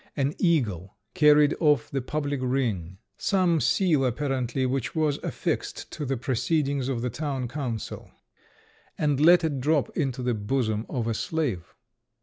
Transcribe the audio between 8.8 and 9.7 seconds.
and let it